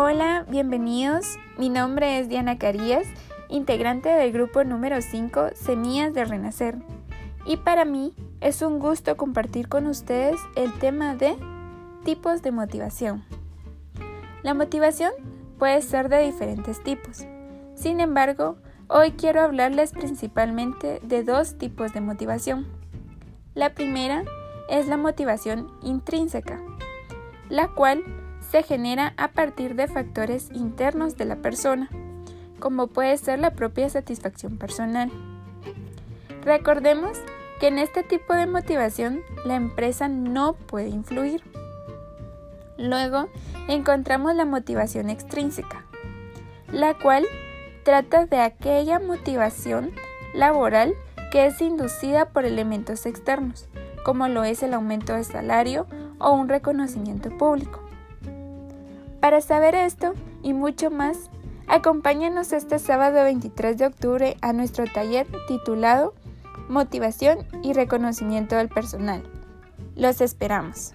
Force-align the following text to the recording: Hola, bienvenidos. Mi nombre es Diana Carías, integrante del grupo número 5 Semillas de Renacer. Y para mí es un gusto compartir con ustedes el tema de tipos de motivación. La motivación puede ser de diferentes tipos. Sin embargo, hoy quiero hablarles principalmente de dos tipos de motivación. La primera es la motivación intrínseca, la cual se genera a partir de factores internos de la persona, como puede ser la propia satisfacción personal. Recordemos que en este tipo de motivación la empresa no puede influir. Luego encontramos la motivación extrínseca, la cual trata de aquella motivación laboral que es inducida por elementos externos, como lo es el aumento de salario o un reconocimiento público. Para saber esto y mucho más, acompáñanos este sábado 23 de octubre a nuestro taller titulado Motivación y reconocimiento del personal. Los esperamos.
Hola, 0.00 0.46
bienvenidos. 0.48 1.40
Mi 1.58 1.70
nombre 1.70 2.20
es 2.20 2.28
Diana 2.28 2.56
Carías, 2.56 3.04
integrante 3.48 4.08
del 4.08 4.30
grupo 4.30 4.62
número 4.62 5.02
5 5.02 5.48
Semillas 5.54 6.14
de 6.14 6.24
Renacer. 6.24 6.76
Y 7.44 7.56
para 7.56 7.84
mí 7.84 8.14
es 8.40 8.62
un 8.62 8.78
gusto 8.78 9.16
compartir 9.16 9.68
con 9.68 9.88
ustedes 9.88 10.38
el 10.54 10.72
tema 10.74 11.16
de 11.16 11.36
tipos 12.04 12.42
de 12.42 12.52
motivación. 12.52 13.24
La 14.44 14.54
motivación 14.54 15.10
puede 15.58 15.82
ser 15.82 16.08
de 16.08 16.24
diferentes 16.24 16.80
tipos. 16.84 17.26
Sin 17.74 17.98
embargo, 17.98 18.56
hoy 18.86 19.10
quiero 19.10 19.40
hablarles 19.40 19.90
principalmente 19.90 21.00
de 21.02 21.24
dos 21.24 21.58
tipos 21.58 21.92
de 21.92 22.02
motivación. 22.02 22.68
La 23.56 23.74
primera 23.74 24.22
es 24.70 24.86
la 24.86 24.96
motivación 24.96 25.72
intrínseca, 25.82 26.62
la 27.48 27.66
cual 27.66 28.04
se 28.50 28.62
genera 28.62 29.14
a 29.16 29.28
partir 29.28 29.74
de 29.74 29.88
factores 29.88 30.50
internos 30.52 31.16
de 31.16 31.24
la 31.26 31.36
persona, 31.36 31.88
como 32.58 32.86
puede 32.86 33.16
ser 33.18 33.38
la 33.38 33.52
propia 33.52 33.88
satisfacción 33.88 34.58
personal. 34.58 35.10
Recordemos 36.44 37.18
que 37.60 37.68
en 37.68 37.78
este 37.78 38.02
tipo 38.02 38.34
de 38.34 38.46
motivación 38.46 39.20
la 39.44 39.56
empresa 39.56 40.08
no 40.08 40.54
puede 40.54 40.88
influir. 40.88 41.42
Luego 42.78 43.28
encontramos 43.66 44.34
la 44.34 44.44
motivación 44.44 45.10
extrínseca, 45.10 45.84
la 46.72 46.94
cual 46.94 47.26
trata 47.82 48.26
de 48.26 48.38
aquella 48.38 48.98
motivación 48.98 49.92
laboral 50.34 50.94
que 51.32 51.46
es 51.46 51.60
inducida 51.60 52.30
por 52.30 52.44
elementos 52.44 53.04
externos, 53.04 53.68
como 54.04 54.28
lo 54.28 54.44
es 54.44 54.62
el 54.62 54.72
aumento 54.72 55.14
de 55.14 55.24
salario 55.24 55.86
o 56.18 56.32
un 56.32 56.48
reconocimiento 56.48 57.36
público. 57.36 57.88
Para 59.20 59.40
saber 59.40 59.74
esto 59.74 60.14
y 60.42 60.52
mucho 60.52 60.90
más, 60.90 61.30
acompáñanos 61.66 62.52
este 62.52 62.78
sábado 62.78 63.24
23 63.24 63.76
de 63.76 63.86
octubre 63.86 64.36
a 64.40 64.52
nuestro 64.52 64.84
taller 64.86 65.26
titulado 65.48 66.14
Motivación 66.68 67.46
y 67.62 67.72
reconocimiento 67.72 68.56
del 68.56 68.68
personal. 68.68 69.22
Los 69.96 70.20
esperamos. 70.20 70.92